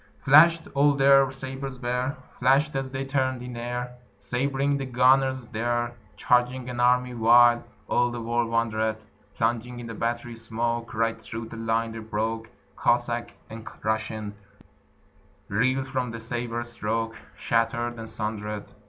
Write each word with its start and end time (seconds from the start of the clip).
Flashed 0.25 0.63
all 0.73 0.93
their 0.95 1.31
sabres 1.31 1.77
bare, 1.77 2.17
Flashed 2.39 2.75
as 2.75 2.89
they 2.89 3.05
turned 3.05 3.43
in 3.43 3.55
air, 3.55 3.97
Sab'ring 4.17 4.77
the 4.79 4.85
gunners 4.87 5.45
there, 5.45 5.93
Charging 6.17 6.71
an 6.71 6.79
army, 6.79 7.13
while 7.13 7.63
All 7.87 8.09
the 8.09 8.19
world 8.19 8.49
wondered: 8.49 8.97
Plunging 9.35 9.79
in 9.79 9.85
the 9.85 9.93
battery 9.93 10.35
smoke, 10.35 10.95
Right 10.95 11.21
through 11.21 11.49
the 11.49 11.57
line 11.57 11.91
they 11.91 11.99
broke; 11.99 12.49
Cossack 12.75 13.33
and 13.47 13.63
Russian 13.83 14.33
Reeled 15.49 15.87
from 15.87 16.09
the 16.09 16.19
sabre 16.19 16.63
stroke 16.63 17.15
Shattered 17.37 17.99
and 17.99 18.09
sundered. 18.09 18.65